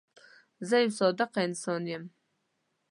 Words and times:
زه 0.67 0.75
یو 0.83 0.91
صادقه 0.99 1.39
انسان 1.47 1.83
یم. 1.91 2.03